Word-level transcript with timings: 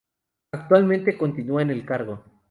Actualmente, 0.51 1.15
continúa 1.15 1.61
en 1.61 1.69
el 1.69 1.85
cargo. 1.85 2.23